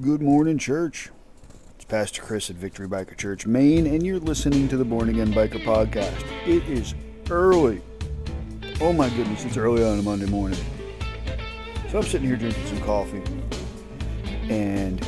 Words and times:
Good 0.00 0.22
morning, 0.22 0.58
church. 0.58 1.10
It's 1.74 1.84
Pastor 1.84 2.22
Chris 2.22 2.50
at 2.50 2.54
Victory 2.54 2.86
Biker 2.86 3.16
Church, 3.16 3.48
Maine, 3.48 3.84
and 3.84 4.06
you're 4.06 4.20
listening 4.20 4.68
to 4.68 4.76
the 4.76 4.84
Born 4.84 5.08
Again 5.08 5.32
Biker 5.32 5.60
Podcast. 5.64 6.24
It 6.46 6.62
is 6.68 6.94
early. 7.30 7.82
Oh 8.80 8.92
my 8.92 9.08
goodness, 9.08 9.44
it's 9.44 9.56
early 9.56 9.82
on 9.82 9.98
a 9.98 10.02
Monday 10.02 10.26
morning. 10.26 10.60
So 11.90 11.98
I'm 11.98 12.04
sitting 12.04 12.28
here 12.28 12.36
drinking 12.36 12.64
some 12.66 12.80
coffee, 12.82 13.20
and 14.48 15.04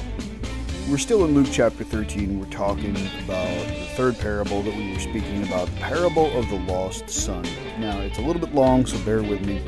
we're 0.90 0.98
still 0.98 1.24
in 1.24 1.34
Luke 1.34 1.50
chapter 1.52 1.84
13. 1.84 2.40
We're 2.40 2.46
talking 2.46 2.96
about 3.22 3.68
the 3.68 3.86
third 3.94 4.18
parable 4.18 4.60
that 4.62 4.74
we 4.74 4.92
were 4.92 4.98
speaking 4.98 5.44
about, 5.44 5.68
the 5.68 5.80
parable 5.82 6.36
of 6.36 6.48
the 6.48 6.58
lost 6.66 7.08
son. 7.08 7.44
Now, 7.78 8.00
it's 8.00 8.18
a 8.18 8.22
little 8.22 8.40
bit 8.40 8.56
long, 8.56 8.84
so 8.86 8.98
bear 9.04 9.22
with 9.22 9.40
me. 9.46 9.62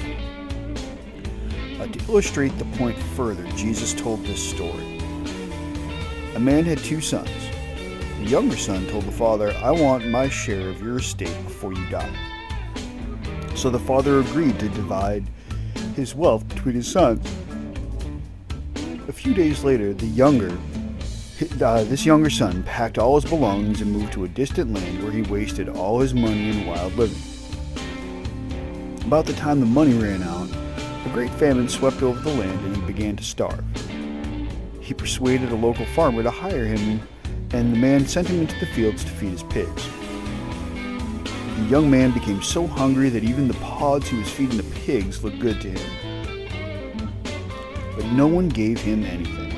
Uh, 1.79 1.86
to 1.86 2.00
illustrate 2.11 2.59
the 2.59 2.64
point 2.77 2.98
further, 2.98 3.46
Jesus 3.52 3.95
told 3.95 4.25
this 4.25 4.43
story. 4.43 4.91
Man 6.42 6.64
had 6.64 6.78
two 6.78 7.01
sons. 7.01 7.30
The 8.19 8.24
younger 8.24 8.56
son 8.56 8.84
told 8.88 9.05
the 9.05 9.12
father, 9.12 9.55
I 9.62 9.70
want 9.70 10.09
my 10.09 10.28
share 10.28 10.70
of 10.70 10.83
your 10.83 10.96
estate 10.96 11.37
before 11.45 11.73
you 11.73 11.88
die. 11.88 12.12
So 13.55 13.70
the 13.70 13.78
father 13.78 14.19
agreed 14.19 14.59
to 14.59 14.69
divide 14.70 15.24
his 15.95 16.16
wealth 16.16 16.48
between 16.48 16.74
his 16.74 16.91
sons. 16.91 17.24
A 19.06 19.12
few 19.12 19.33
days 19.34 19.62
later, 19.62 19.95
the 19.95 20.06
younger, 20.06 20.50
uh, 21.60 21.84
this 21.84 22.05
younger 22.05 22.28
son 22.30 22.64
packed 22.64 22.98
all 22.98 23.20
his 23.20 23.30
belongings 23.30 23.80
and 23.80 23.92
moved 23.92 24.12
to 24.14 24.24
a 24.24 24.28
distant 24.28 24.74
land 24.74 25.00
where 25.00 25.12
he 25.12 25.22
wasted 25.22 25.69
all 25.69 26.00
his 26.00 26.12
money 26.12 26.50
in 26.50 26.66
wild 26.66 26.92
living. 26.97 27.22
About 29.06 29.27
the 29.27 29.34
time 29.34 29.61
the 29.61 29.66
money 29.66 29.95
ran 29.95 30.24
out, 30.24 30.48
a 31.06 31.11
great 31.11 31.30
famine 31.34 31.69
swept 31.69 32.02
over 32.02 32.19
the 32.19 32.34
land 32.34 32.64
and 32.64 32.74
he 32.74 32.83
began 32.83 33.14
to 33.14 33.22
starve 33.22 33.64
he 34.82 34.92
persuaded 34.92 35.52
a 35.52 35.54
local 35.54 35.86
farmer 35.86 36.22
to 36.22 36.30
hire 36.30 36.64
him, 36.64 37.00
and 37.52 37.72
the 37.72 37.78
man 37.78 38.05
sent 38.06 38.28
him 38.28 38.41
into 38.41 38.58
the 38.58 38.66
fields 38.66 39.05
to 39.05 39.11
feed 39.11 39.30
his 39.30 39.44
pigs. 39.44 39.89
The 41.22 41.69
young 41.70 41.89
man 41.89 42.11
became 42.11 42.42
so 42.42 42.66
hungry 42.66 43.08
that 43.11 43.22
even 43.22 43.47
the 43.47 43.55
pods 43.55 44.08
he 44.08 44.19
was 44.19 44.28
feeding 44.28 44.56
the 44.56 44.77
pigs 44.80 45.22
looked 45.22 45.39
good 45.39 45.61
to 45.61 45.70
him. 45.70 47.19
But 47.94 48.06
no 48.06 48.27
one 48.27 48.48
gave 48.48 48.80
him 48.80 49.05
anything. 49.05 49.52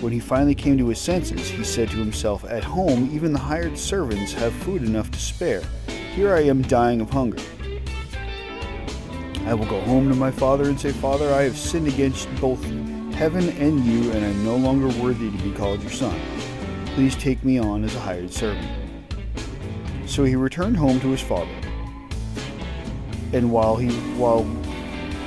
When 0.00 0.12
he 0.12 0.20
finally 0.20 0.54
came 0.54 0.78
to 0.78 0.88
his 0.88 1.00
senses, 1.00 1.48
he 1.48 1.64
said 1.64 1.88
to 1.90 1.96
himself, 1.96 2.44
At 2.44 2.62
home, 2.62 3.10
even 3.12 3.32
the 3.32 3.38
hired 3.38 3.76
servants 3.76 4.32
have 4.34 4.52
food 4.52 4.82
enough 4.82 5.10
to 5.10 5.18
spare. 5.18 5.62
Here 6.14 6.34
I 6.34 6.42
am 6.42 6.62
dying 6.62 7.00
of 7.00 7.10
hunger. 7.10 7.42
I 9.46 9.52
will 9.52 9.66
go 9.66 9.80
home 9.82 10.08
to 10.08 10.14
my 10.14 10.30
father 10.30 10.70
and 10.70 10.80
say, 10.80 10.90
Father, 10.90 11.32
I 11.32 11.42
have 11.42 11.58
sinned 11.58 11.86
against 11.86 12.34
both 12.36 12.64
heaven 13.12 13.50
and 13.50 13.84
you, 13.84 14.10
and 14.12 14.24
I'm 14.24 14.42
no 14.44 14.56
longer 14.56 14.88
worthy 15.02 15.30
to 15.30 15.36
be 15.42 15.52
called 15.52 15.82
your 15.82 15.92
son. 15.92 16.18
Please 16.94 17.14
take 17.14 17.44
me 17.44 17.58
on 17.58 17.84
as 17.84 17.94
a 17.94 18.00
hired 18.00 18.32
servant. 18.32 18.66
So 20.06 20.24
he 20.24 20.34
returned 20.34 20.78
home 20.78 20.98
to 21.00 21.08
his 21.08 21.20
father. 21.20 21.54
And 23.34 23.52
while 23.52 23.76
he 23.76 23.90
while 24.16 24.44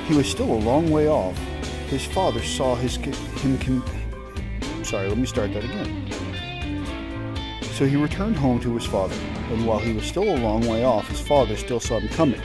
he 0.06 0.16
was 0.16 0.28
still 0.28 0.52
a 0.52 0.60
long 0.64 0.90
way 0.90 1.08
off, 1.08 1.38
his 1.88 2.04
father 2.04 2.42
saw 2.42 2.74
his 2.74 2.96
him. 2.96 3.84
sorry, 4.82 5.08
let 5.08 5.18
me 5.18 5.26
start 5.26 5.52
that 5.52 5.64
again. 5.64 6.10
So 7.74 7.86
he 7.86 7.94
returned 7.94 8.36
home 8.36 8.58
to 8.60 8.74
his 8.74 8.84
father, 8.84 9.14
and 9.50 9.64
while 9.64 9.78
he 9.78 9.92
was 9.92 10.04
still 10.04 10.24
a 10.24 10.38
long 10.38 10.66
way 10.66 10.84
off, 10.84 11.06
his 11.06 11.20
father 11.20 11.56
still 11.56 11.78
saw 11.78 12.00
him 12.00 12.08
coming. 12.08 12.40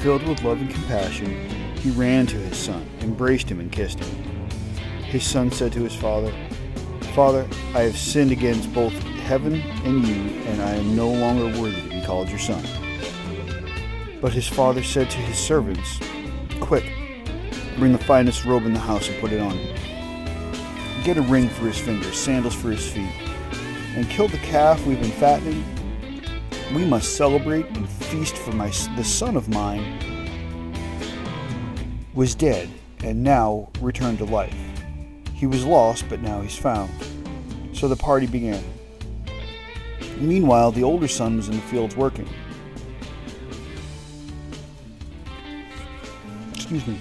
Filled 0.00 0.26
with 0.28 0.42
love 0.44 0.60
and 0.60 0.70
compassion, 0.70 1.48
he 1.76 1.90
ran 1.90 2.26
to 2.26 2.36
his 2.36 2.56
son, 2.56 2.88
embraced 3.00 3.50
him, 3.50 3.58
and 3.58 3.72
kissed 3.72 3.98
him. 3.98 4.48
His 5.02 5.24
son 5.24 5.50
said 5.50 5.72
to 5.72 5.82
his 5.82 5.94
father, 5.94 6.32
Father, 7.14 7.48
I 7.74 7.80
have 7.80 7.96
sinned 7.96 8.30
against 8.30 8.72
both 8.72 8.92
heaven 8.92 9.54
and 9.84 10.06
you, 10.06 10.14
and 10.44 10.62
I 10.62 10.76
am 10.76 10.94
no 10.94 11.10
longer 11.10 11.46
worthy 11.60 11.80
to 11.80 11.88
be 11.88 12.02
called 12.02 12.28
your 12.28 12.38
son. 12.38 12.64
But 14.20 14.32
his 14.32 14.46
father 14.46 14.84
said 14.84 15.10
to 15.10 15.18
his 15.18 15.36
servants, 15.36 15.98
Quick, 16.60 16.84
bring 17.76 17.92
the 17.92 17.98
finest 17.98 18.44
robe 18.44 18.66
in 18.66 18.74
the 18.74 18.80
house 18.80 19.08
and 19.08 19.18
put 19.20 19.32
it 19.32 19.40
on 19.40 19.52
him. 19.52 21.04
Get 21.04 21.16
a 21.16 21.22
ring 21.22 21.48
for 21.48 21.66
his 21.66 21.78
fingers, 21.78 22.16
sandals 22.16 22.54
for 22.54 22.70
his 22.70 22.88
feet, 22.88 23.10
and 23.96 24.08
kill 24.08 24.28
the 24.28 24.38
calf 24.38 24.84
we've 24.86 25.00
been 25.00 25.10
fattening. 25.10 25.64
We 26.74 26.84
must 26.84 27.16
celebrate 27.16 27.66
and 27.66 27.88
feast 27.88 28.36
for 28.36 28.52
my, 28.52 28.68
the 28.94 29.04
son 29.04 29.36
of 29.36 29.48
mine 29.48 30.18
was 32.14 32.34
dead 32.34 32.68
and 33.02 33.22
now 33.22 33.70
returned 33.80 34.18
to 34.18 34.26
life. 34.26 34.54
He 35.32 35.46
was 35.46 35.64
lost, 35.64 36.04
but 36.10 36.20
now 36.20 36.42
he's 36.42 36.58
found. 36.58 36.90
So 37.72 37.88
the 37.88 37.96
party 37.96 38.26
began. 38.26 38.62
Meanwhile, 40.18 40.72
the 40.72 40.82
older 40.82 41.08
son 41.08 41.36
was 41.36 41.48
in 41.48 41.56
the 41.56 41.62
fields 41.62 41.96
working. 41.96 42.28
Excuse 46.54 46.86
me. 46.86 46.98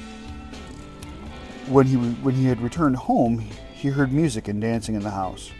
When 1.67 1.87
he, 1.87 1.95
when 1.97 2.35
he 2.35 2.45
had 2.45 2.61
returned 2.61 2.95
home, 2.95 3.39
he 3.73 3.89
heard 3.89 4.13
music 4.13 4.47
and 4.47 4.61
dancing 4.61 4.95
in 4.95 5.01
the 5.01 5.09
house, 5.11 5.51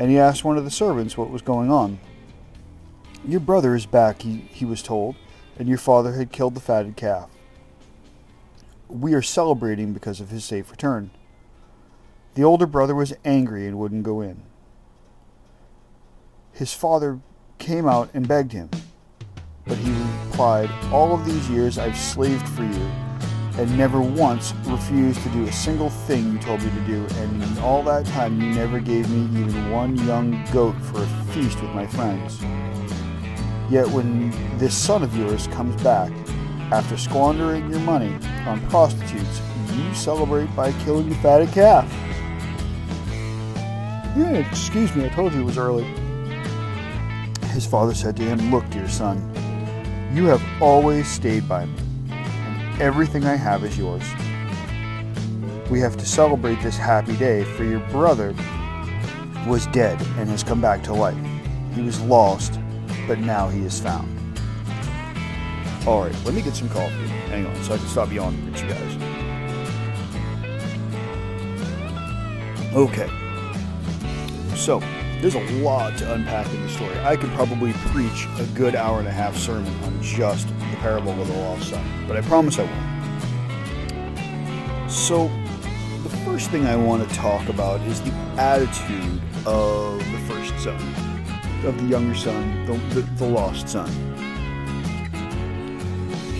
and 0.00 0.10
he 0.10 0.18
asked 0.18 0.42
one 0.42 0.58
of 0.58 0.64
the 0.64 0.70
servants 0.70 1.16
what 1.16 1.30
was 1.30 1.42
going 1.42 1.70
on. 1.70 2.00
Your 3.26 3.40
brother 3.40 3.74
is 3.74 3.86
back, 3.86 4.22
he, 4.22 4.48
he 4.52 4.64
was 4.64 4.82
told, 4.82 5.16
and 5.58 5.68
your 5.68 5.78
father 5.78 6.12
had 6.12 6.32
killed 6.32 6.54
the 6.54 6.60
fatted 6.60 6.96
calf 6.96 7.28
we 8.88 9.14
are 9.14 9.22
celebrating 9.22 9.92
because 9.92 10.20
of 10.20 10.30
his 10.30 10.44
safe 10.44 10.70
return. 10.70 11.10
The 12.34 12.44
older 12.44 12.66
brother 12.66 12.94
was 12.94 13.14
angry 13.24 13.66
and 13.66 13.78
wouldn't 13.78 14.02
go 14.04 14.20
in. 14.20 14.42
His 16.52 16.72
father 16.72 17.20
came 17.58 17.88
out 17.88 18.10
and 18.14 18.28
begged 18.28 18.52
him, 18.52 18.70
but 19.66 19.76
he 19.78 19.90
replied, 20.26 20.70
All 20.92 21.14
of 21.14 21.24
these 21.24 21.48
years 21.50 21.78
I've 21.78 21.96
slaved 21.96 22.48
for 22.48 22.62
you 22.62 22.90
and 23.58 23.76
never 23.78 24.00
once 24.00 24.52
refused 24.64 25.22
to 25.22 25.30
do 25.30 25.44
a 25.44 25.52
single 25.52 25.88
thing 25.88 26.32
you 26.32 26.38
told 26.38 26.62
me 26.62 26.70
to 26.70 26.86
do, 26.86 27.06
and 27.16 27.42
in 27.42 27.58
all 27.58 27.82
that 27.84 28.04
time 28.06 28.38
you 28.38 28.50
never 28.50 28.78
gave 28.80 29.08
me 29.08 29.40
even 29.40 29.70
one 29.70 29.96
young 30.06 30.44
goat 30.52 30.76
for 30.82 31.02
a 31.02 31.06
feast 31.32 31.60
with 31.62 31.70
my 31.70 31.86
friends. 31.86 32.42
Yet 33.68 33.88
when 33.88 34.30
this 34.58 34.76
son 34.76 35.02
of 35.02 35.16
yours 35.16 35.48
comes 35.48 35.80
back, 35.82 36.12
after 36.72 36.96
squandering 36.96 37.70
your 37.70 37.80
money 37.80 38.14
on 38.46 38.60
prostitutes, 38.68 39.40
you 39.72 39.94
celebrate 39.94 40.54
by 40.54 40.72
killing 40.84 41.08
the 41.08 41.16
fatted 41.16 41.50
calf. 41.50 41.90
Yeah, 44.16 44.32
excuse 44.32 44.94
me, 44.94 45.04
I 45.04 45.08
told 45.08 45.32
you 45.32 45.42
it 45.42 45.44
was 45.44 45.58
early. 45.58 45.84
His 47.48 47.66
father 47.66 47.94
said 47.94 48.16
to 48.16 48.22
him, 48.22 48.50
Look, 48.50 48.68
dear 48.70 48.88
son, 48.88 49.18
you 50.12 50.26
have 50.26 50.42
always 50.62 51.08
stayed 51.08 51.48
by 51.48 51.66
me, 51.66 51.74
and 52.10 52.80
everything 52.80 53.24
I 53.24 53.36
have 53.36 53.64
is 53.64 53.76
yours. 53.76 54.04
We 55.70 55.80
have 55.80 55.96
to 55.96 56.06
celebrate 56.06 56.62
this 56.62 56.76
happy 56.76 57.16
day, 57.16 57.44
for 57.44 57.64
your 57.64 57.80
brother 57.90 58.34
was 59.46 59.66
dead 59.68 60.00
and 60.18 60.28
has 60.30 60.42
come 60.42 60.60
back 60.60 60.82
to 60.84 60.94
life. 60.94 61.18
He 61.74 61.82
was 61.82 62.00
lost, 62.00 62.58
but 63.06 63.18
now 63.18 63.48
he 63.48 63.64
is 63.64 63.80
found. 63.80 64.08
All 65.86 66.02
right, 66.02 66.24
let 66.24 66.34
me 66.34 66.42
get 66.42 66.54
some 66.54 66.68
coffee. 66.68 67.06
Hang 67.28 67.46
on, 67.46 67.54
so 67.62 67.74
I 67.74 67.78
can 67.78 67.86
stop 67.86 68.12
yawning 68.12 68.52
at 68.52 68.60
you 68.60 68.68
guys. 68.68 68.96
Okay. 72.74 73.08
So, 74.56 74.80
there's 75.20 75.34
a 75.34 75.62
lot 75.62 75.96
to 75.98 76.12
unpack 76.12 76.46
in 76.52 76.62
the 76.62 76.68
story. 76.68 76.98
I 77.00 77.16
could 77.16 77.30
probably 77.30 77.72
preach 77.72 78.26
a 78.38 78.44
good 78.54 78.74
hour 78.74 78.98
and 78.98 79.08
a 79.08 79.12
half 79.12 79.36
sermon 79.36 79.72
on 79.84 80.02
just 80.02 80.48
the 80.48 80.76
parable 80.80 81.12
of 81.20 81.28
the 81.28 81.34
lost 81.34 81.70
son, 81.70 81.84
but 82.06 82.16
I 82.16 82.20
promise 82.22 82.58
I 82.58 82.64
won't. 82.64 82.96
So, 84.90 85.30
the 86.02 86.16
first 86.24 86.50
thing 86.50 86.66
I 86.66 86.76
want 86.76 87.08
to 87.08 87.14
talk 87.14 87.48
about 87.48 87.80
is 87.82 88.00
the 88.00 88.12
attitude 88.36 89.22
of 89.46 89.98
the 89.98 90.18
first 90.26 90.58
son, 90.58 90.76
of 91.66 91.76
the 91.78 91.84
younger 91.84 92.14
son, 92.14 92.64
the, 92.66 92.74
the, 92.94 93.02
the 93.16 93.26
lost 93.26 93.68
son 93.68 93.90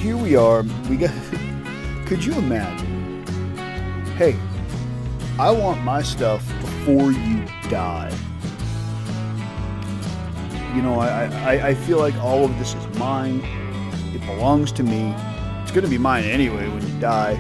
here 0.07 0.17
we 0.17 0.37
are. 0.37 0.63
We 0.89 0.97
got. 0.97 1.11
Could 2.07 2.25
you 2.25 2.33
imagine? 2.35 3.27
Hey, 4.17 4.39
I 5.37 5.51
want 5.51 5.83
my 5.83 6.01
stuff 6.01 6.47
before 6.61 7.11
you 7.11 7.45
die. 7.69 8.17
You 10.77 10.83
know, 10.83 11.01
I, 11.01 11.25
I, 11.25 11.69
I 11.71 11.75
feel 11.75 11.99
like 11.99 12.15
all 12.19 12.45
of 12.45 12.57
this 12.57 12.75
is 12.75 12.99
mine. 12.99 13.41
It 14.15 14.25
belongs 14.27 14.71
to 14.73 14.85
me. 14.85 15.13
It's 15.63 15.73
going 15.73 15.83
to 15.83 15.91
be 15.91 15.99
mine 15.99 16.23
anyway 16.23 16.69
when 16.69 16.87
you 16.87 17.01
die. 17.01 17.35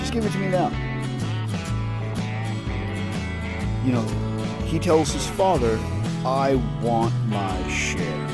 Just 0.00 0.12
give 0.12 0.26
it 0.26 0.32
to 0.32 0.38
me 0.38 0.48
now. 0.48 0.70
You 3.84 3.92
know, 3.92 4.02
he 4.64 4.80
tells 4.80 5.12
his 5.12 5.28
father, 5.28 5.78
I 6.24 6.54
want 6.80 7.12
my 7.26 7.68
share. 7.68 8.26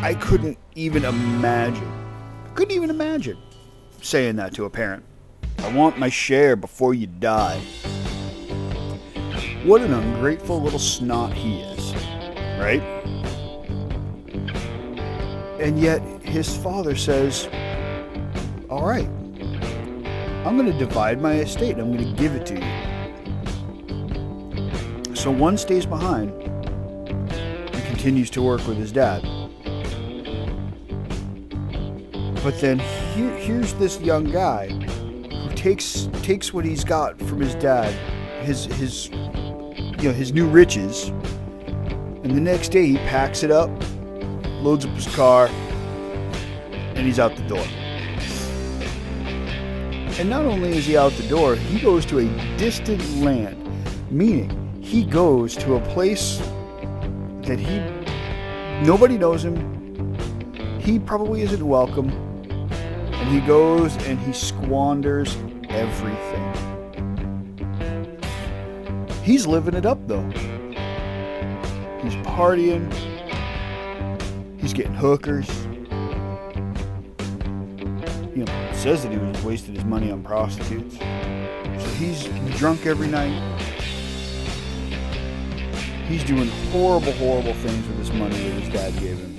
I 0.00 0.14
couldn't 0.14 0.56
even 0.76 1.04
imagine. 1.04 1.92
Couldn't 2.54 2.76
even 2.76 2.88
imagine 2.88 3.36
saying 4.00 4.36
that 4.36 4.54
to 4.54 4.64
a 4.64 4.70
parent. 4.70 5.04
I 5.58 5.72
want 5.72 5.98
my 5.98 6.08
share 6.08 6.54
before 6.54 6.94
you 6.94 7.08
die. 7.08 7.58
What 9.64 9.80
an 9.80 9.92
ungrateful 9.92 10.62
little 10.62 10.78
snot 10.78 11.32
he 11.32 11.58
is, 11.58 11.92
right? 12.60 12.80
And 15.58 15.80
yet 15.80 16.00
his 16.22 16.56
father 16.56 16.94
says, 16.94 17.48
All 18.70 18.86
right, 18.86 19.08
I'm 20.46 20.56
going 20.56 20.70
to 20.70 20.78
divide 20.78 21.20
my 21.20 21.40
estate. 21.40 21.76
I'm 21.78 21.92
going 21.92 22.08
to 22.08 22.22
give 22.22 22.36
it 22.36 22.46
to 22.46 22.54
you. 22.54 22.87
So 25.18 25.32
one 25.32 25.58
stays 25.58 25.84
behind 25.84 26.30
and 26.40 27.84
continues 27.86 28.30
to 28.30 28.40
work 28.40 28.64
with 28.68 28.76
his 28.76 28.92
dad. 28.92 29.22
But 32.44 32.60
then 32.60 32.78
here, 32.78 33.36
here's 33.36 33.74
this 33.74 34.00
young 34.00 34.30
guy 34.30 34.68
who 34.68 35.48
takes 35.56 36.08
takes 36.22 36.54
what 36.54 36.64
he's 36.64 36.84
got 36.84 37.18
from 37.18 37.40
his 37.40 37.56
dad, 37.56 37.92
his 38.44 38.66
his 38.66 39.08
you 39.08 40.04
know 40.04 40.12
his 40.12 40.32
new 40.32 40.46
riches, 40.46 41.08
and 41.08 42.30
the 42.30 42.40
next 42.40 42.68
day 42.68 42.86
he 42.86 42.96
packs 42.98 43.42
it 43.42 43.50
up, 43.50 43.70
loads 44.62 44.86
up 44.86 44.92
his 44.92 45.12
car, 45.16 45.48
and 45.48 46.98
he's 47.00 47.18
out 47.18 47.34
the 47.34 47.42
door. 47.48 47.66
And 50.20 50.30
not 50.30 50.44
only 50.44 50.76
is 50.76 50.86
he 50.86 50.96
out 50.96 51.10
the 51.14 51.26
door, 51.26 51.56
he 51.56 51.80
goes 51.80 52.06
to 52.06 52.20
a 52.20 52.56
distant 52.56 53.02
land, 53.16 53.58
meaning 54.12 54.67
he 54.88 55.04
goes 55.04 55.54
to 55.54 55.74
a 55.74 55.80
place 55.88 56.38
that 57.42 57.58
he 57.58 57.78
nobody 58.86 59.18
knows 59.18 59.44
him. 59.44 60.16
He 60.80 60.98
probably 60.98 61.42
isn't 61.42 61.66
welcome. 61.66 62.08
And 62.48 63.28
he 63.28 63.46
goes 63.46 63.94
and 64.06 64.18
he 64.18 64.32
squanders 64.32 65.36
everything. 65.68 66.54
He's 69.22 69.46
living 69.46 69.74
it 69.74 69.84
up 69.84 69.98
though. 70.08 70.26
He's 72.00 72.14
partying. 72.24 72.90
He's 74.58 74.72
getting 74.72 74.94
hookers 74.94 75.48
you 78.34 78.44
know, 78.44 78.72
says 78.72 79.02
that 79.02 79.12
he 79.12 79.18
was 79.18 79.42
wasted 79.42 79.74
his 79.74 79.84
money 79.84 80.10
on 80.10 80.22
prostitutes. 80.22 80.96
So 80.96 81.90
he's 81.98 82.24
drunk 82.56 82.86
every 82.86 83.08
night. 83.08 83.77
He's 86.08 86.24
doing 86.24 86.48
horrible, 86.72 87.12
horrible 87.12 87.52
things 87.52 87.86
with 87.86 87.98
this 87.98 88.10
money 88.14 88.34
that 88.34 88.62
his 88.62 88.72
dad 88.72 88.98
gave 88.98 89.18
him. 89.18 89.34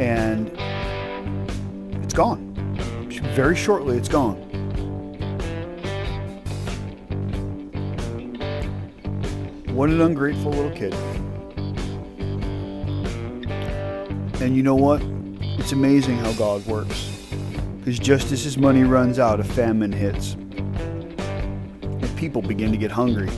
And 0.00 0.48
it's 2.02 2.14
gone. 2.14 2.48
Very 3.34 3.56
shortly, 3.56 3.98
it's 3.98 4.08
gone. 4.08 4.36
What 9.74 9.90
an 9.90 10.00
ungrateful 10.00 10.52
little 10.52 10.70
kid. 10.70 10.94
And 14.40 14.56
you 14.56 14.62
know 14.62 14.76
what? 14.76 15.02
It's 15.58 15.72
amazing 15.72 16.16
how 16.16 16.32
God 16.32 16.64
works. 16.66 17.10
Because 17.78 17.98
just 17.98 18.32
as 18.32 18.42
his 18.42 18.56
money 18.56 18.84
runs 18.84 19.18
out, 19.18 19.40
a 19.40 19.44
famine 19.44 19.92
hits. 19.92 20.36
People 22.22 22.40
begin 22.40 22.70
to 22.70 22.78
get 22.78 22.90
hungry. 22.90 23.28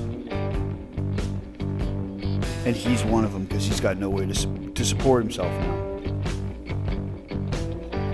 And 2.67 2.77
he's 2.77 3.03
one 3.03 3.25
of 3.25 3.33
them 3.33 3.47
because 3.47 3.67
he's 3.67 3.81
got 3.81 3.97
no 3.97 4.11
way 4.11 4.27
to, 4.27 4.71
to 4.75 4.85
support 4.85 5.25
himself 5.25 5.51
now. 5.61 5.75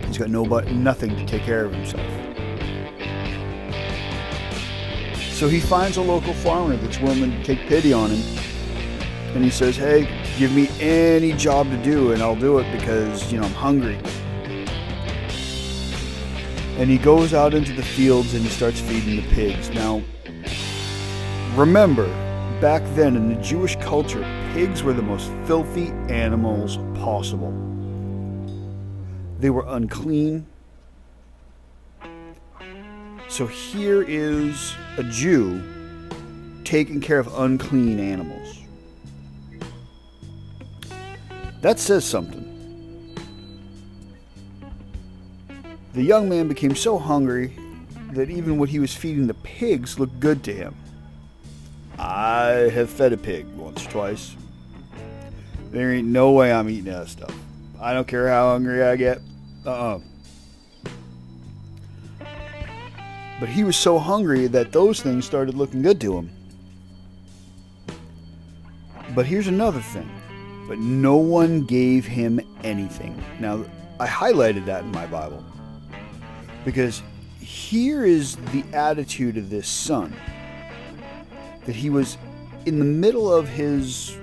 He's 0.07 0.17
got 0.17 0.31
nobody, 0.31 0.73
nothing 0.73 1.17
to 1.17 1.27
take 1.27 1.43
care 1.43 1.65
of 1.65 1.75
himself. 1.75 2.07
So 5.35 5.49
he 5.49 5.61
finds 5.61 5.97
a 5.99 6.03
local 6.03 6.35
farmer 6.35 6.77
that's 6.77 7.01
willing 7.01 7.31
to 7.33 7.43
take 7.45 7.59
pity 7.67 7.93
on 7.93 8.11
him. 8.11 8.39
And 9.35 9.45
he 9.45 9.51
says, 9.51 9.77
Hey, 9.77 10.09
Give 10.41 10.55
me 10.55 10.71
any 10.81 11.33
job 11.35 11.69
to 11.69 11.77
do 11.83 12.13
and 12.13 12.23
I'll 12.23 12.35
do 12.35 12.61
it 12.61 12.73
because, 12.73 13.31
you 13.31 13.39
know, 13.39 13.45
I'm 13.45 13.53
hungry. 13.53 13.99
And 16.79 16.89
he 16.89 16.97
goes 16.97 17.35
out 17.35 17.53
into 17.53 17.75
the 17.75 17.83
fields 17.83 18.33
and 18.33 18.43
he 18.43 18.49
starts 18.49 18.81
feeding 18.81 19.17
the 19.17 19.35
pigs. 19.35 19.69
Now, 19.69 20.01
remember, 21.57 22.07
back 22.61 22.83
then 22.95 23.17
in 23.17 23.29
the 23.29 23.41
Jewish 23.43 23.77
culture, 23.77 24.23
pigs 24.53 24.83
were 24.83 24.93
the 24.93 25.03
most 25.03 25.31
filthy 25.47 25.89
animals 26.09 26.77
possible. 26.95 27.53
They 29.39 29.51
were 29.51 29.65
unclean. 29.69 30.47
So 33.29 33.47
here 33.47 34.03
is 34.03 34.75
a 34.99 35.03
Jew 35.05 35.63
taking 36.65 37.01
care 37.01 37.19
of 37.19 37.27
unclean 37.39 37.99
animals. 37.99 38.59
That 41.63 41.79
says 41.79 42.05
something. 42.05 42.47
The 45.95 46.03
young 46.03 46.29
man 46.29 46.49
became 46.49 46.77
so 46.77 46.99
hungry 46.99 47.53
that 48.13 48.31
even 48.31 48.59
what 48.59 48.69
he 48.69 48.79
was 48.79 48.95
feeding 48.95 49.27
the 49.27 49.35
pigs 49.35 49.99
looked 49.99 50.21
good 50.21 50.45
to 50.45 50.55
him. 50.55 50.75
I 52.03 52.71
have 52.73 52.89
fed 52.89 53.13
a 53.13 53.19
pig 53.19 53.45
once 53.57 53.85
twice. 53.85 54.35
There 55.71 55.93
ain't 55.93 56.09
no 56.09 56.33
way 56.33 56.51
I'm 56.51 56.71
eating 56.71 56.85
that 56.85 57.09
stuff. 57.09 57.35
I 57.79 57.93
don't 57.93 58.09
care 58.09 58.27
how 58.27 58.53
hungry 58.53 58.83
I 58.83 58.97
get. 58.97 59.21
Uh 59.67 59.71
uh-uh. 59.71 59.97
uh 59.97 60.01
But 63.39 63.51
he 63.51 63.65
was 63.65 63.77
so 63.77 63.99
hungry 63.99 64.47
that 64.47 64.73
those 64.73 65.03
things 65.03 65.27
started 65.27 65.55
looking 65.55 65.83
good 65.83 66.01
to 66.01 66.17
him. 66.17 66.31
But 69.15 69.27
here's 69.27 69.49
another 69.49 69.81
thing 69.81 70.09
but 70.71 70.79
no 70.79 71.17
one 71.17 71.63
gave 71.63 72.07
him 72.07 72.41
anything. 72.63 73.21
Now, 73.41 73.65
I 73.99 74.07
highlighted 74.07 74.67
that 74.67 74.85
in 74.85 74.93
my 74.93 75.05
Bible 75.07 75.45
because 76.65 77.03
here 77.41 78.05
is 78.05 78.37
the 78.53 78.63
attitude 78.73 79.37
of 79.37 79.51
this 79.51 79.67
son 79.67 80.15
that 81.67 81.75
he 81.75 81.91
was 81.91 82.17
in 82.67 82.79
the 82.79 82.85
middle 82.85 83.33
of 83.33 83.49
his 83.49 84.17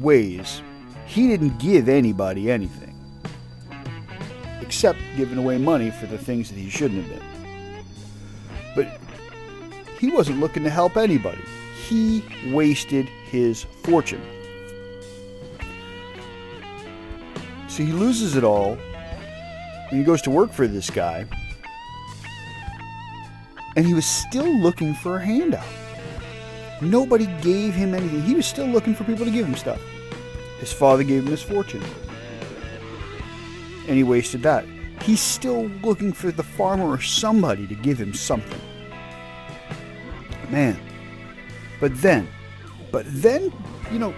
ways, 0.00 0.62
he 1.06 1.28
didn't 1.28 1.58
give 1.58 1.88
anybody 1.88 2.50
anything 2.50 2.88
except 4.60 4.98
giving 5.16 5.38
away 5.38 5.56
money 5.56 5.90
for 5.90 6.06
the 6.06 6.18
things 6.18 6.50
that 6.50 6.58
he 6.58 6.68
shouldn't 6.68 7.02
have 7.02 7.18
been. 7.18 7.84
But 8.74 9.00
he 9.98 10.10
wasn't 10.10 10.40
looking 10.40 10.62
to 10.64 10.70
help 10.70 10.98
anybody. 10.98 11.42
He 11.86 12.22
wasted 12.52 13.08
his 13.30 13.64
fortune. 13.82 14.22
So 17.68 17.82
he 17.82 17.92
loses 17.92 18.36
it 18.36 18.44
all, 18.44 18.76
and 19.90 19.98
he 19.98 20.04
goes 20.04 20.20
to 20.22 20.30
work 20.30 20.52
for 20.52 20.66
this 20.66 20.90
guy, 20.90 21.24
and 23.76 23.86
he 23.86 23.94
was 23.94 24.06
still 24.06 24.48
looking 24.48 24.94
for 24.94 25.16
a 25.16 25.24
handout. 25.24 25.66
Nobody 26.80 27.26
gave 27.42 27.74
him 27.74 27.94
anything. 27.94 28.22
He 28.22 28.34
was 28.34 28.46
still 28.46 28.66
looking 28.66 28.94
for 28.94 29.04
people 29.04 29.24
to 29.24 29.30
give 29.30 29.46
him 29.46 29.56
stuff. 29.56 29.80
His 30.60 30.72
father 30.72 31.04
gave 31.04 31.24
him 31.24 31.30
his 31.30 31.42
fortune, 31.42 31.82
and 33.86 33.96
he 33.96 34.02
wasted 34.02 34.42
that. 34.42 34.64
He's 35.02 35.20
still 35.20 35.66
looking 35.82 36.12
for 36.12 36.30
the 36.32 36.42
farmer 36.42 36.86
or 36.86 37.00
somebody 37.00 37.66
to 37.66 37.74
give 37.74 37.98
him 37.98 38.12
something. 38.12 38.60
Man. 40.50 40.78
But 41.80 41.96
then, 42.00 42.26
but 42.90 43.04
then, 43.06 43.52
you 43.92 44.00
know, 44.00 44.12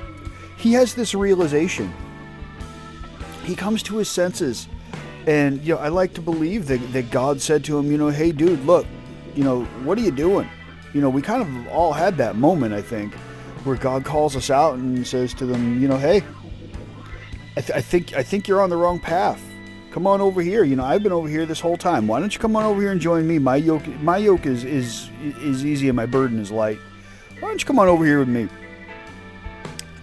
he 0.56 0.72
has 0.72 0.94
this 0.94 1.14
realization 1.14 1.92
he 3.44 3.56
comes 3.56 3.82
to 3.84 3.96
his 3.96 4.08
senses. 4.08 4.68
And, 5.26 5.60
you 5.62 5.74
know, 5.74 5.80
I 5.80 5.88
like 5.88 6.14
to 6.14 6.20
believe 6.20 6.66
that, 6.68 6.78
that 6.92 7.10
God 7.10 7.40
said 7.40 7.64
to 7.64 7.78
him, 7.78 7.90
you 7.90 7.98
know, 7.98 8.08
hey, 8.08 8.32
dude, 8.32 8.64
look, 8.64 8.86
you 9.34 9.44
know, 9.44 9.64
what 9.84 9.98
are 9.98 10.02
you 10.02 10.10
doing? 10.10 10.48
You 10.92 11.00
know, 11.00 11.10
we 11.10 11.22
kind 11.22 11.42
of 11.42 11.68
all 11.68 11.92
had 11.92 12.16
that 12.18 12.36
moment, 12.36 12.74
I 12.74 12.82
think, 12.82 13.14
where 13.64 13.76
God 13.76 14.04
calls 14.04 14.36
us 14.36 14.50
out 14.50 14.76
and 14.76 15.06
says 15.06 15.34
to 15.34 15.46
them, 15.46 15.80
you 15.80 15.88
know, 15.88 15.96
hey, 15.96 16.22
I, 17.56 17.60
th- 17.60 17.70
I 17.70 17.80
think 17.80 18.14
I 18.14 18.22
think 18.22 18.48
you're 18.48 18.60
on 18.60 18.70
the 18.70 18.76
wrong 18.76 18.98
path. 18.98 19.42
Come 19.90 20.06
on 20.06 20.20
over 20.20 20.40
here. 20.40 20.62
You 20.62 20.76
know, 20.76 20.84
I've 20.84 21.02
been 21.02 21.12
over 21.12 21.28
here 21.28 21.46
this 21.46 21.60
whole 21.60 21.76
time. 21.76 22.06
Why 22.06 22.20
don't 22.20 22.32
you 22.32 22.38
come 22.38 22.54
on 22.54 22.64
over 22.64 22.80
here 22.80 22.92
and 22.92 23.00
join 23.00 23.26
me? 23.26 23.38
My 23.38 23.56
yoke, 23.56 23.86
my 24.00 24.18
yoke 24.18 24.46
is 24.46 24.64
is 24.64 25.10
is 25.20 25.66
easy 25.66 25.88
and 25.88 25.96
my 25.96 26.06
burden 26.06 26.38
is 26.38 26.50
light. 26.50 26.78
Why 27.40 27.48
don't 27.48 27.60
you 27.60 27.66
come 27.66 27.78
on 27.78 27.88
over 27.88 28.04
here 28.04 28.20
with 28.20 28.28
me? 28.28 28.48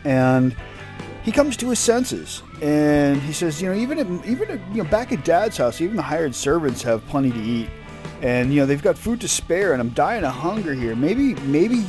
And 0.04 0.56
he 1.24 1.32
comes 1.32 1.58
to 1.58 1.70
his 1.70 1.80
senses 1.80 2.42
and 2.62 3.22
he 3.22 3.34
says, 3.34 3.62
you 3.62 3.70
know, 3.70 3.76
even 3.76 4.00
at, 4.00 4.26
even 4.26 4.50
at, 4.50 4.60
you 4.74 4.84
know 4.84 4.90
back 4.90 5.12
at 5.12 5.24
Dad's 5.24 5.58
house, 5.58 5.82
even 5.82 5.96
the 5.96 6.02
hired 6.02 6.34
servants 6.34 6.82
have 6.84 7.06
plenty 7.08 7.32
to 7.32 7.40
eat, 7.40 7.70
and 8.22 8.54
you 8.54 8.60
know 8.60 8.66
they've 8.66 8.82
got 8.82 8.98
food 8.98 9.22
to 9.22 9.28
spare, 9.28 9.74
and 9.74 9.82
I'm 9.82 9.90
dying 9.90 10.24
of 10.24 10.34
hunger 10.34 10.74
here. 10.74 10.96
Maybe 10.96 11.36
maybe 11.36 11.86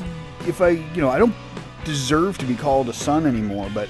if 0.46 0.60
I 0.60 0.70
you 0.70 1.00
know 1.00 1.08
I 1.08 1.18
don't 1.18 1.34
deserve 1.84 2.38
to 2.38 2.46
be 2.46 2.54
called 2.54 2.88
a 2.88 2.92
son 2.92 3.26
anymore, 3.26 3.70
but 3.72 3.88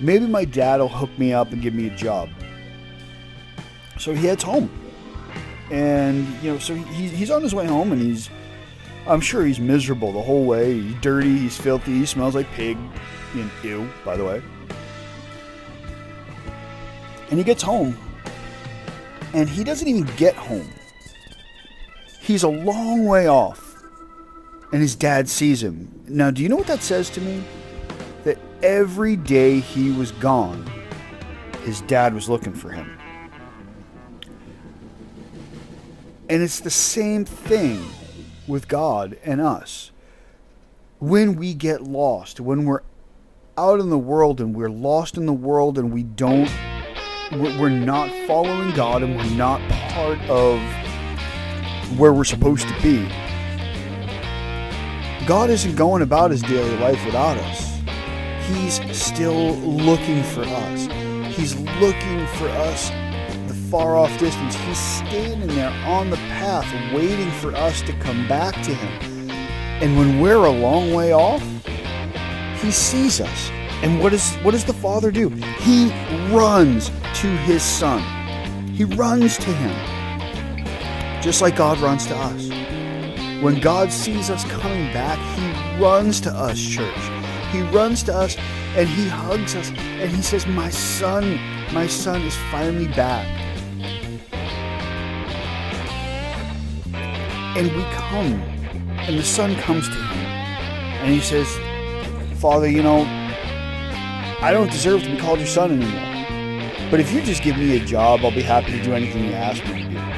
Maybe 0.00 0.26
my 0.26 0.44
dad 0.44 0.80
will 0.80 0.88
hook 0.88 1.16
me 1.18 1.32
up 1.32 1.52
and 1.52 1.62
give 1.62 1.74
me 1.74 1.86
a 1.86 1.96
job. 1.96 2.28
So 3.98 4.12
he 4.12 4.26
heads 4.26 4.42
home. 4.42 4.70
And, 5.70 6.26
you 6.42 6.52
know, 6.52 6.58
so 6.58 6.74
he, 6.74 7.08
he's 7.08 7.30
on 7.30 7.42
his 7.42 7.54
way 7.54 7.66
home 7.66 7.92
and 7.92 8.02
he's, 8.02 8.28
I'm 9.06 9.20
sure 9.20 9.44
he's 9.44 9.60
miserable 9.60 10.12
the 10.12 10.20
whole 10.20 10.44
way. 10.44 10.80
He's 10.80 10.94
dirty, 10.96 11.38
he's 11.38 11.56
filthy, 11.56 11.92
he 11.92 12.06
smells 12.06 12.34
like 12.34 12.46
pig. 12.52 12.76
And 13.34 13.50
ew, 13.62 13.88
by 14.04 14.16
the 14.16 14.24
way. 14.24 14.42
And 17.30 17.38
he 17.38 17.44
gets 17.44 17.62
home. 17.62 17.96
And 19.32 19.48
he 19.48 19.64
doesn't 19.64 19.88
even 19.88 20.04
get 20.16 20.34
home. 20.34 20.68
He's 22.24 22.42
a 22.42 22.48
long 22.48 23.04
way 23.04 23.28
off. 23.28 23.82
And 24.72 24.80
his 24.80 24.96
dad 24.96 25.28
sees 25.28 25.62
him. 25.62 26.02
Now, 26.08 26.30
do 26.30 26.42
you 26.42 26.48
know 26.48 26.56
what 26.56 26.66
that 26.68 26.82
says 26.82 27.10
to 27.10 27.20
me? 27.20 27.44
That 28.24 28.38
every 28.62 29.14
day 29.14 29.60
he 29.60 29.92
was 29.92 30.10
gone, 30.10 30.66
his 31.64 31.82
dad 31.82 32.14
was 32.14 32.30
looking 32.30 32.54
for 32.54 32.70
him. 32.70 32.98
And 36.30 36.42
it's 36.42 36.60
the 36.60 36.70
same 36.70 37.26
thing 37.26 37.84
with 38.48 38.68
God 38.68 39.18
and 39.22 39.42
us. 39.42 39.90
When 41.00 41.36
we 41.36 41.52
get 41.52 41.82
lost, 41.82 42.40
when 42.40 42.64
we're 42.64 42.80
out 43.58 43.80
in 43.80 43.90
the 43.90 43.98
world 43.98 44.40
and 44.40 44.56
we're 44.56 44.70
lost 44.70 45.18
in 45.18 45.26
the 45.26 45.34
world 45.34 45.76
and 45.76 45.92
we 45.92 46.02
don't, 46.02 46.50
we're 47.32 47.68
not 47.68 48.08
following 48.26 48.74
God 48.74 49.02
and 49.02 49.14
we're 49.14 49.36
not 49.36 49.60
part 49.90 50.18
of 50.30 50.58
where 51.96 52.12
we're 52.12 52.24
supposed 52.24 52.68
to 52.68 52.82
be, 52.82 53.08
God 55.26 55.48
isn't 55.50 55.74
going 55.76 56.02
about 56.02 56.30
his 56.30 56.42
daily 56.42 56.76
life 56.78 57.02
without 57.06 57.38
us. 57.38 57.80
He's 58.46 58.80
still 58.94 59.54
looking 59.56 60.22
for 60.22 60.42
us. 60.42 60.86
He's 61.34 61.56
looking 61.80 62.26
for 62.36 62.48
us 62.48 62.90
the 63.48 63.54
far 63.70 63.96
off 63.96 64.10
distance. 64.18 64.54
He's 64.54 64.78
standing 64.78 65.48
there 65.48 65.70
on 65.86 66.10
the 66.10 66.16
path 66.16 66.70
waiting 66.94 67.30
for 67.32 67.54
us 67.54 67.80
to 67.82 67.92
come 68.00 68.28
back 68.28 68.54
to 68.64 68.74
him. 68.74 69.30
And 69.80 69.96
when 69.96 70.20
we're 70.20 70.44
a 70.44 70.50
long 70.50 70.92
way 70.92 71.12
off, 71.12 71.42
he 72.60 72.70
sees 72.70 73.20
us. 73.20 73.50
And 73.82 74.00
what 74.00 74.12
does 74.12 74.34
what 74.36 74.52
does 74.52 74.64
the 74.64 74.74
Father 74.74 75.10
do? 75.10 75.28
He 75.58 75.90
runs 76.30 76.88
to 76.88 77.28
his 77.28 77.62
son. 77.62 78.02
He 78.68 78.84
runs 78.84 79.36
to 79.38 79.52
him. 79.52 79.93
Just 81.24 81.40
like 81.40 81.56
God 81.56 81.78
runs 81.78 82.06
to 82.08 82.14
us. 82.14 82.50
When 83.42 83.58
God 83.58 83.90
sees 83.90 84.28
us 84.28 84.44
coming 84.44 84.92
back, 84.92 85.18
he 85.38 85.82
runs 85.82 86.20
to 86.20 86.30
us, 86.30 86.60
church. 86.60 87.00
He 87.50 87.62
runs 87.62 88.02
to 88.02 88.14
us 88.14 88.36
and 88.76 88.86
he 88.86 89.08
hugs 89.08 89.56
us 89.56 89.70
and 89.70 90.10
he 90.10 90.20
says, 90.20 90.46
"My 90.46 90.68
son, 90.68 91.40
my 91.72 91.86
son 91.86 92.20
is 92.20 92.36
finally 92.50 92.88
back." 92.88 93.26
And 97.56 97.74
we 97.74 97.84
come, 97.94 98.34
and 99.06 99.18
the 99.18 99.24
son 99.24 99.56
comes 99.56 99.88
to 99.88 99.94
him, 99.94 100.26
and 101.00 101.10
he 101.10 101.20
says, 101.20 101.48
Father, 102.38 102.68
you 102.68 102.82
know, 102.82 103.06
I 104.42 104.50
don't 104.52 104.70
deserve 104.70 105.02
to 105.04 105.10
be 105.10 105.16
called 105.16 105.38
your 105.38 105.48
son 105.48 105.72
anymore. 105.80 106.90
But 106.90 107.00
if 107.00 107.10
you 107.14 107.22
just 107.22 107.42
give 107.42 107.56
me 107.56 107.78
a 107.78 107.80
job, 107.80 108.20
I'll 108.24 108.30
be 108.30 108.42
happy 108.42 108.72
to 108.72 108.82
do 108.82 108.92
anything 108.92 109.24
you 109.24 109.32
ask 109.32 109.64
me 109.64 109.84
to 109.84 109.88
do. 109.88 110.13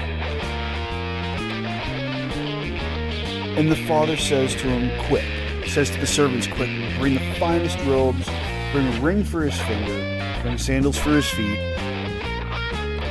And 3.56 3.70
the 3.70 3.76
father 3.76 4.18
says 4.18 4.54
to 4.56 4.68
him, 4.68 5.06
Quick, 5.06 5.24
says 5.66 5.88
to 5.88 5.98
the 5.98 6.06
servants, 6.06 6.46
Quick, 6.46 6.68
bring 6.98 7.14
the 7.14 7.34
finest 7.38 7.78
robes, 7.86 8.28
bring 8.70 8.86
a 8.86 9.00
ring 9.00 9.24
for 9.24 9.42
his 9.42 9.58
finger, 9.62 10.42
bring 10.42 10.58
sandals 10.58 10.98
for 10.98 11.10
his 11.10 11.26
feet. 11.30 11.58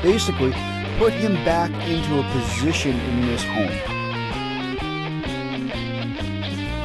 Basically, 0.03 0.51
put 0.99 1.13
him 1.13 1.33
back 1.45 1.71
into 1.89 2.19
a 2.19 2.31
position 2.31 2.95
in 2.99 3.21
this 3.21 3.43
home. 3.43 3.95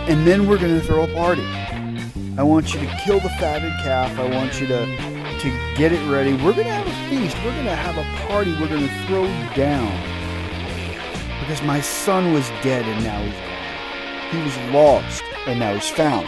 And 0.09 0.27
then 0.27 0.49
we're 0.49 0.59
going 0.59 0.81
to 0.81 0.87
throw 0.87 1.05
a 1.05 1.15
party. 1.15 1.45
I 2.39 2.43
want 2.43 2.73
you 2.73 2.81
to 2.81 3.01
kill 3.05 3.21
the 3.21 3.29
fatted 3.29 3.73
calf. 3.83 4.19
I 4.19 4.25
want 4.31 4.59
you 4.59 4.69
to 4.69 5.11
to 5.41 5.75
get 5.75 5.91
it 5.91 6.11
ready. 6.11 6.33
We're 6.33 6.53
going 6.53 6.67
to 6.67 6.73
have 6.73 6.87
a 6.87 7.11
feast. 7.11 7.37
We're 7.45 7.53
going 7.53 7.65
to 7.65 7.77
have 7.77 7.97
a 7.97 8.27
party. 8.27 8.53
We're 8.53 8.69
going 8.69 8.87
to 8.87 9.07
throw 9.07 9.25
down. 9.55 9.91
Because 11.41 11.63
my 11.63 11.81
son 11.81 12.33
was 12.33 12.49
dead 12.63 12.85
and 12.87 13.03
now 13.03 13.23
he's 13.23 13.50
he 14.31 14.43
was 14.43 14.57
lost 14.73 15.23
and 15.47 15.59
now 15.59 15.75
he's 15.75 15.89
found. 15.89 16.27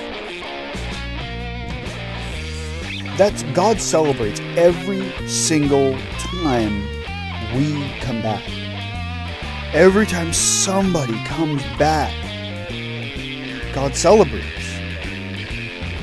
That's 3.18 3.42
God 3.54 3.80
celebrates 3.80 4.40
every 4.56 5.10
single 5.28 5.96
time 6.18 6.82
we 7.54 7.90
come 8.00 8.22
back. 8.22 8.42
Every 9.74 10.06
time 10.06 10.32
somebody 10.32 11.22
comes 11.24 11.62
back 11.78 12.12
God 13.72 13.96
celebrates. 13.96 14.46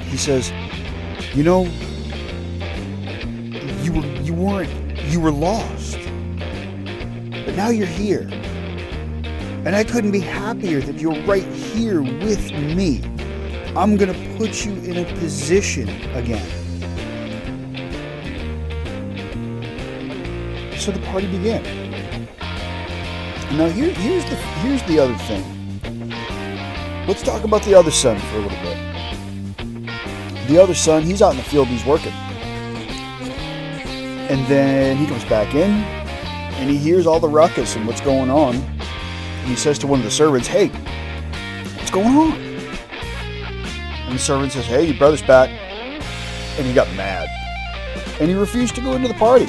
He 0.09 0.17
says, 0.17 0.51
"You 1.35 1.43
know, 1.43 1.65
you 3.83 3.93
were 3.93 4.05
you 4.23 4.33
weren't 4.33 4.69
you 5.07 5.19
were 5.19 5.31
lost, 5.31 5.99
but 7.45 7.55
now 7.55 7.69
you're 7.69 7.85
here, 7.85 8.27
and 9.65 9.75
I 9.75 9.83
couldn't 9.83 10.11
be 10.11 10.19
happier 10.19 10.81
that 10.81 10.99
you're 10.99 11.21
right 11.25 11.45
here 11.79 12.01
with 12.01 12.51
me. 12.51 13.01
I'm 13.75 13.95
gonna 13.95 14.19
put 14.37 14.65
you 14.65 14.73
in 14.89 14.97
a 14.97 15.05
position 15.15 15.87
again." 16.13 16.49
So 20.77 20.91
the 20.91 20.99
party 21.11 21.27
began. 21.27 21.63
Now 23.57 23.69
here, 23.69 23.93
here's 23.93 24.25
the 24.25 24.35
here's 24.61 24.83
the 24.83 24.99
other 24.99 25.17
thing 25.29 25.43
Let's 27.09 27.23
talk 27.23 27.43
about 27.43 27.63
the 27.63 27.73
other 27.73 27.89
son 27.89 28.19
for 28.19 28.35
a 28.35 28.41
little 28.41 28.59
bit. 28.59 28.77
The 30.47 30.59
other 30.61 30.75
son, 30.75 31.01
he's 31.01 31.23
out 31.23 31.31
in 31.31 31.37
the 31.37 31.43
field, 31.43 31.67
he's 31.67 31.83
working. 31.83 32.13
And 34.29 34.45
then 34.45 34.95
he 34.95 35.07
comes 35.07 35.25
back 35.25 35.55
in 35.55 35.71
and 35.71 36.69
he 36.69 36.77
hears 36.77 37.07
all 37.07 37.19
the 37.19 37.27
ruckus 37.27 37.75
and 37.75 37.87
what's 37.87 38.01
going 38.01 38.29
on. 38.29 38.53
And 38.57 39.47
he 39.47 39.55
says 39.55 39.79
to 39.79 39.87
one 39.87 39.97
of 39.97 40.05
the 40.05 40.11
servants, 40.11 40.47
Hey, 40.47 40.69
what's 41.89 42.07
going 42.07 42.15
on? 42.15 42.33
And 44.07 44.15
the 44.15 44.19
servant 44.19 44.51
says, 44.51 44.65
Hey, 44.65 44.85
your 44.85 44.97
brother's 44.97 45.21
back. 45.21 45.49
And 45.49 46.67
he 46.67 46.73
got 46.73 46.87
mad. 46.95 47.27
And 48.19 48.29
he 48.29 48.35
refused 48.35 48.75
to 48.75 48.81
go 48.81 48.93
into 48.93 49.07
the 49.07 49.13
party. 49.15 49.45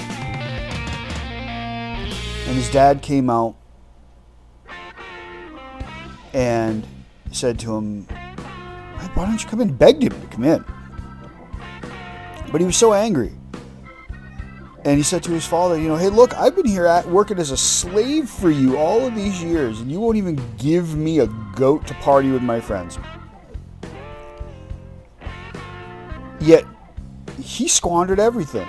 And 2.46 2.56
his 2.56 2.70
dad 2.70 3.02
came 3.02 3.28
out 3.28 3.56
and 6.32 6.86
said 7.32 7.58
to 7.60 7.76
him, 7.76 8.04
Why 9.14 9.26
don't 9.26 9.42
you 9.42 9.48
come 9.48 9.60
in? 9.60 9.74
Begged 9.76 10.02
him 10.02 10.18
to 10.20 10.26
come 10.28 10.44
in. 10.44 10.64
But 12.50 12.60
he 12.60 12.66
was 12.66 12.76
so 12.76 12.92
angry. 12.94 13.32
And 14.84 14.96
he 14.96 15.02
said 15.02 15.22
to 15.24 15.30
his 15.30 15.46
father, 15.46 15.78
You 15.78 15.88
know, 15.88 15.96
hey, 15.96 16.08
look, 16.08 16.34
I've 16.34 16.56
been 16.56 16.66
here 16.66 16.86
at, 16.86 17.06
working 17.06 17.38
as 17.38 17.50
a 17.50 17.56
slave 17.56 18.30
for 18.30 18.50
you 18.50 18.78
all 18.78 19.06
of 19.06 19.14
these 19.14 19.42
years, 19.42 19.80
and 19.80 19.92
you 19.92 20.00
won't 20.00 20.16
even 20.16 20.40
give 20.56 20.96
me 20.96 21.18
a 21.18 21.26
goat 21.54 21.86
to 21.88 21.94
party 21.94 22.30
with 22.30 22.42
my 22.42 22.60
friends. 22.60 22.98
Yet, 26.40 26.64
he 27.42 27.68
squandered 27.68 28.18
everything. 28.18 28.68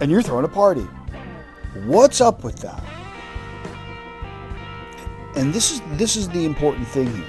And 0.00 0.10
you're 0.10 0.22
throwing 0.22 0.46
a 0.46 0.48
party. 0.48 0.86
What's 1.84 2.22
up 2.22 2.42
with 2.42 2.56
that? 2.60 2.82
And 5.36 5.52
this 5.52 5.72
is 5.72 5.82
this 5.92 6.16
is 6.16 6.28
the 6.28 6.44
important 6.44 6.86
thing 6.88 7.06
here. 7.14 7.26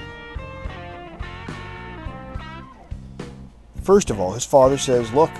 First 3.82 4.10
of 4.10 4.20
all, 4.20 4.32
his 4.32 4.44
father 4.44 4.76
says, 4.76 5.10
"Look, 5.12 5.30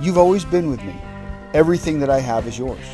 you've 0.00 0.18
always 0.18 0.44
been 0.44 0.70
with 0.70 0.82
me. 0.84 0.94
Everything 1.54 2.00
that 2.00 2.10
I 2.10 2.20
have 2.20 2.46
is 2.46 2.58
yours." 2.58 2.86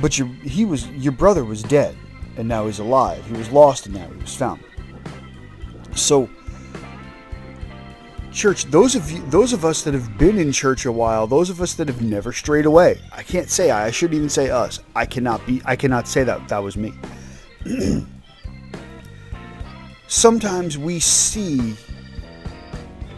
But 0.00 0.18
your 0.18 0.28
he 0.42 0.64
was 0.64 0.88
your 0.90 1.12
brother 1.12 1.44
was 1.44 1.62
dead 1.62 1.96
and 2.36 2.48
now 2.48 2.66
he's 2.66 2.78
alive. 2.78 3.24
He 3.26 3.34
was 3.34 3.50
lost 3.50 3.86
and 3.86 3.94
now 3.94 4.08
he 4.08 4.16
was 4.16 4.34
found. 4.34 4.62
So 5.94 6.28
church 8.34 8.64
those 8.66 8.96
of 8.96 9.08
you 9.10 9.24
those 9.30 9.52
of 9.52 9.64
us 9.64 9.82
that 9.82 9.94
have 9.94 10.18
been 10.18 10.38
in 10.38 10.50
church 10.50 10.86
a 10.86 10.92
while 10.92 11.24
those 11.24 11.50
of 11.50 11.60
us 11.60 11.74
that 11.74 11.86
have 11.86 12.02
never 12.02 12.32
strayed 12.32 12.66
away 12.66 13.00
i 13.12 13.22
can't 13.22 13.48
say 13.48 13.70
i, 13.70 13.86
I 13.86 13.90
shouldn't 13.92 14.16
even 14.16 14.28
say 14.28 14.50
us 14.50 14.80
i 14.96 15.06
cannot 15.06 15.46
be 15.46 15.62
i 15.64 15.76
cannot 15.76 16.08
say 16.08 16.24
that 16.24 16.48
that 16.48 16.58
was 16.58 16.76
me 16.76 16.92
sometimes 20.08 20.76
we 20.76 20.98
see 20.98 21.76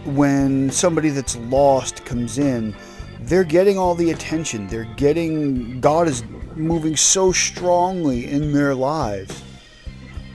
when 0.06 0.70
somebody 0.70 1.08
that's 1.10 1.36
lost 1.36 2.04
comes 2.04 2.38
in 2.38 2.74
they're 3.20 3.44
getting 3.44 3.78
all 3.78 3.94
the 3.94 4.10
attention 4.10 4.66
they're 4.68 4.92
getting 4.96 5.80
god 5.80 6.06
is 6.08 6.24
moving 6.54 6.96
so 6.96 7.32
strongly 7.32 8.26
in 8.26 8.52
their 8.52 8.74
lives 8.74 9.42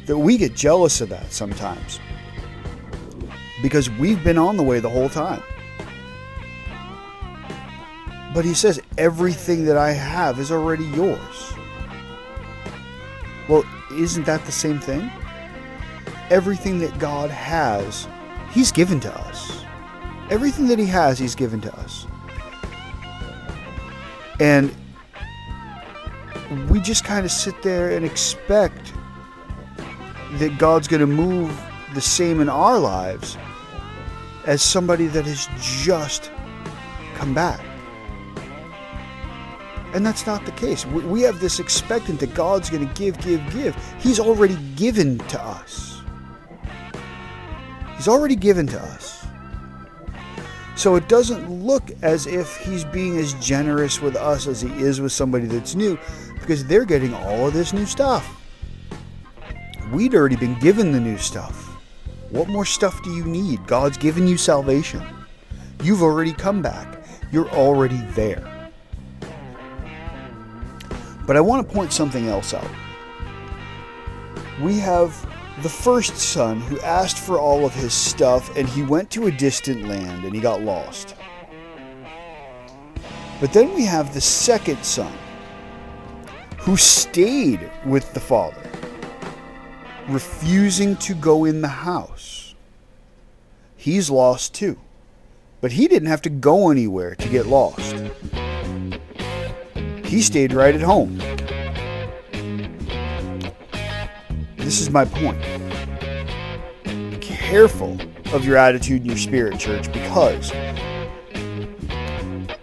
that 0.06 0.18
we 0.18 0.38
get 0.38 0.56
jealous 0.56 1.02
of 1.02 1.10
that 1.10 1.32
sometimes 1.32 2.00
because 3.62 3.90
we've 3.92 4.24
been 4.24 4.38
on 4.38 4.58
the 4.58 4.64
way 4.64 4.80
the 4.80 4.90
whole 4.90 5.10
time. 5.10 5.44
But 8.34 8.46
he 8.46 8.54
says, 8.54 8.82
Everything 8.98 9.66
that 9.66 9.78
I 9.78 9.92
have 9.92 10.40
is 10.40 10.52
already 10.52 10.86
yours. 10.86 11.54
Well, 13.48 13.64
isn't 13.92 14.26
that 14.26 14.46
the 14.46 14.52
same 14.52 14.80
thing? 14.80 15.12
Everything 16.30 16.80
that 16.80 16.98
God 16.98 17.30
has, 17.30 18.08
He's 18.52 18.72
given 18.72 19.00
to 19.02 19.14
us. 19.14 19.61
Everything 20.32 20.68
that 20.70 20.80
He 20.80 20.88
has, 20.88 21.20
He's 21.20 21.36
given 21.36 21.62
to 21.62 21.74
us. 21.76 22.08
And 24.40 24.74
we 26.70 26.80
just 26.80 27.04
kind 27.04 27.26
of 27.26 27.32
sit 27.32 27.62
there 27.62 27.92
and 27.92 28.04
expect 28.04 28.94
that 30.40 30.58
God's 30.58 30.88
going 30.88 31.02
to 31.02 31.06
move 31.06 31.56
the 31.94 32.02
same 32.02 32.42
in 32.42 32.50
our 32.50 32.80
lives 32.80 33.38
as 34.46 34.62
somebody 34.62 35.08
that 35.08 35.26
has 35.26 35.48
just 35.84 36.32
come 37.16 37.34
back. 37.34 37.64
And 39.94 40.06
that's 40.06 40.26
not 40.26 40.46
the 40.46 40.54
case. 40.54 40.86
We 40.86 41.22
have 41.22 41.42
this 41.42 41.60
expectant 41.60 42.22
that 42.22 42.34
God's 42.34 42.70
going 42.70 42.88
to 42.88 42.94
give, 42.94 43.20
give, 43.20 43.42
give. 43.52 43.76
He's 44.00 44.20
already 44.20 44.56
given 44.76 45.18
to 45.20 45.42
us. 45.42 46.02
He's 47.98 48.08
already 48.08 48.38
given 48.38 48.68
to 48.68 48.82
us. 48.82 49.21
So 50.82 50.96
it 50.96 51.08
doesn't 51.08 51.48
look 51.64 51.92
as 52.02 52.26
if 52.26 52.58
he's 52.58 52.84
being 52.86 53.20
as 53.20 53.36
generous 53.36 54.02
with 54.02 54.16
us 54.16 54.48
as 54.48 54.62
he 54.62 54.70
is 54.70 55.00
with 55.00 55.12
somebody 55.12 55.46
that's 55.46 55.76
new 55.76 55.96
because 56.40 56.66
they're 56.66 56.86
getting 56.86 57.14
all 57.14 57.46
of 57.46 57.54
this 57.54 57.72
new 57.72 57.86
stuff. 57.86 58.42
We'd 59.94 60.16
already 60.16 60.38
been 60.38 60.58
given 60.58 60.92
the 60.92 61.00
new 61.00 61.20
stuff. 61.20 61.68
What 62.32 62.48
more 62.50 62.66
stuff 62.66 63.00
do 63.04 63.12
you 63.12 63.24
need? 63.26 63.68
God's 63.68 63.96
given 63.96 64.26
you 64.26 64.38
salvation. 64.38 65.04
You've 65.84 66.02
already 66.02 66.34
come 66.34 66.64
back. 66.64 67.06
You're 67.32 67.50
already 67.52 68.02
there. 68.16 68.72
But 71.28 71.38
I 71.38 71.42
want 71.42 71.70
to 71.70 71.72
point 71.72 71.94
something 71.94 72.28
else 72.28 72.56
out. 72.56 72.72
We 74.60 74.80
have 74.80 75.14
the 75.60 75.70
first 75.70 76.16
son 76.16 76.62
who 76.62 76.80
asked 76.80 77.20
for 77.20 77.38
all 77.38 77.66
of 77.66 77.74
his 77.74 77.94
stuff 77.94 78.56
and 78.56 78.68
he 78.68 78.84
went 78.84 79.12
to 79.12 79.28
a 79.28 79.32
distant 79.32 79.88
land 79.88 80.24
and 80.24 80.34
he 80.34 80.42
got 80.42 80.62
lost. 80.62 81.16
But 83.40 83.54
then 83.54 83.74
we 83.74 83.86
have 83.86 84.14
the 84.14 84.22
second 84.22 84.84
son 84.84 85.14
who 86.60 86.78
stayed 86.78 87.72
with 87.86 88.14
the 88.14 88.20
father, 88.20 88.70
refusing 90.08 90.96
to 90.98 91.14
go 91.16 91.46
in 91.46 91.62
the 91.62 91.68
house. 91.68 92.56
He's 93.76 94.10
lost 94.10 94.54
too. 94.54 94.78
But 95.60 95.72
he 95.72 95.88
didn't 95.88 96.08
have 96.08 96.22
to 96.24 96.30
go 96.30 96.72
anywhere 96.72 97.16
to 97.16 97.30
get 97.30 97.46
lost. 97.46 97.96
He 100.06 100.22
stayed 100.22 100.54
right 100.54 100.74
at 100.74 100.82
home. 100.82 101.20
This 104.72 104.80
is 104.80 104.90
my 104.90 105.04
point. 105.04 105.38
Careful 107.20 108.00
of 108.34 108.46
your 108.46 108.56
attitude 108.56 109.02
and 109.02 109.08
your 109.08 109.18
spirit, 109.18 109.60
church, 109.60 109.92
because 109.92 110.54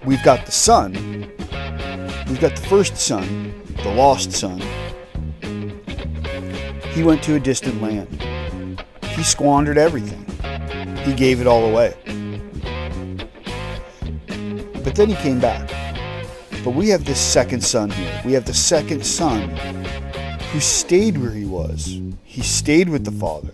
we've 0.07 0.23
got 0.23 0.47
the 0.47 0.51
son, 0.51 0.95
we've 2.27 2.41
got 2.41 2.57
the 2.57 2.67
first 2.67 2.97
son, 2.97 3.53
the 3.83 3.91
lost 3.91 4.33
son. 4.33 4.59
He 6.95 7.03
went 7.03 7.23
to 7.25 7.35
a 7.35 7.41
distant 7.41 7.83
land. 7.83 8.83
He 9.09 9.23
squandered 9.23 9.77
everything. 9.77 10.25
He 11.05 11.13
gave 11.13 11.43
it 11.43 11.47
all 11.47 11.67
away. 11.67 11.93
But 14.83 14.95
then 14.95 15.11
he 15.11 15.15
came 15.17 15.41
back. 15.41 15.69
But 16.65 16.71
we 16.71 16.89
have 16.89 17.05
this 17.05 17.21
second 17.21 17.63
son 17.63 17.91
here. 17.91 18.23
We 18.25 18.33
have 18.33 18.47
the 18.47 18.55
second 18.55 19.05
son 19.05 19.55
who 20.53 20.61
stayed 20.61 21.19
where 21.19 21.31
he 21.31 21.45
was. 21.45 22.01
He 22.25 22.43
stayed 22.43 22.89
with 22.89 23.05
the 23.05 23.13
father. 23.13 23.51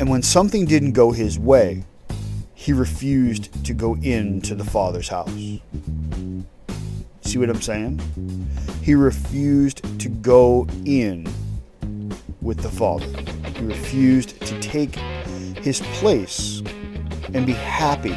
And 0.00 0.08
when 0.08 0.22
something 0.22 0.64
didn't 0.64 0.92
go 0.92 1.10
his 1.12 1.38
way, 1.38 1.84
he 2.54 2.72
refused 2.72 3.64
to 3.64 3.74
go 3.74 3.96
into 3.96 4.54
the 4.54 4.64
father's 4.64 5.08
house. 5.08 5.60
See 7.22 7.38
what 7.38 7.50
I'm 7.50 7.60
saying? 7.60 8.00
He 8.82 8.94
refused 8.94 9.82
to 10.00 10.08
go 10.08 10.66
in 10.84 11.26
with 12.40 12.58
the 12.58 12.70
father. 12.70 13.06
He 13.56 13.64
refused 13.64 14.40
to 14.40 14.60
take 14.60 14.94
his 14.94 15.80
place 15.94 16.62
and 17.34 17.44
be 17.44 17.52
happy 17.52 18.16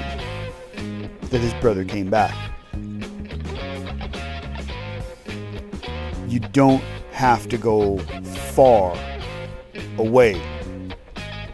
that 1.30 1.39
his 1.39 1.54
brother 1.56 1.84
came 1.84 2.10
back. 2.10 2.36
you 6.32 6.39
don't 6.39 6.82
have 7.21 7.47
to 7.47 7.55
go 7.55 7.99
far 8.55 8.97
away 9.99 10.41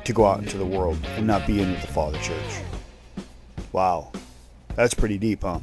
to 0.06 0.14
go 0.14 0.26
out 0.26 0.40
into 0.40 0.58
the 0.58 0.66
world 0.66 0.98
and 1.18 1.28
not 1.28 1.46
be 1.46 1.62
in 1.62 1.70
with 1.70 1.82
the 1.82 1.88
Father 1.88 2.18
Church. 2.20 2.62
Wow, 3.74 4.14
that's 4.76 4.94
pretty 4.94 5.18
deep, 5.18 5.42
huh? 5.42 5.60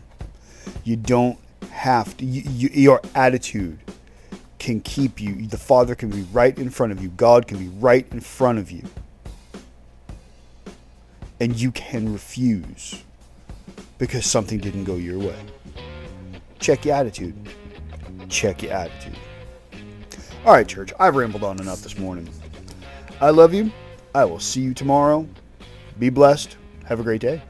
You 0.85 0.97
don't 0.97 1.39
have 1.71 2.15
to, 2.19 2.27
you, 2.27 2.43
you, 2.45 2.69
your 2.75 3.01
attitude 3.15 3.79
can 4.59 4.81
keep 4.81 5.23
you, 5.23 5.47
the 5.47 5.57
Father 5.57 5.95
can 5.95 6.11
be 6.11 6.21
right 6.35 6.59
in 6.59 6.69
front 6.69 6.93
of 6.93 7.03
you, 7.03 7.09
God 7.09 7.47
can 7.47 7.57
be 7.57 7.69
right 7.69 8.07
in 8.13 8.21
front 8.21 8.59
of 8.59 8.71
you. 8.71 8.85
And 11.41 11.59
you 11.59 11.73
can 11.73 12.13
refuse 12.13 13.03
because 13.97 14.27
something 14.27 14.59
didn't 14.59 14.85
go 14.85 14.97
your 14.97 15.19
way. 15.19 15.39
Check 16.59 16.85
your 16.85 16.95
attitude 16.95 17.35
check 18.29 18.63
your 18.63 18.73
attitude. 18.73 19.17
All 20.45 20.53
right, 20.53 20.69
church, 20.69 20.93
I've 21.01 21.17
rambled 21.17 21.43
on 21.43 21.59
enough 21.59 21.81
this 21.81 21.97
morning. 21.97 22.29
I 23.19 23.31
love 23.31 23.55
you. 23.55 23.73
I 24.15 24.27
will 24.27 24.41
see 24.41 24.61
you 24.61 24.75
tomorrow. 24.75 25.27
Be 25.99 26.11
blessed. 26.11 26.59
Have 26.85 27.01
a 27.01 27.03
great 27.03 27.23
day. 27.23 27.41